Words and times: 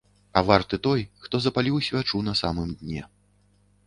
А 0.39 0.41
варты 0.45 0.77
той, 0.85 1.03
хто 1.25 1.41
запаліў 1.45 1.77
свячу 1.87 2.21
на 2.31 2.35
самым 2.41 2.73
дне. 2.81 3.03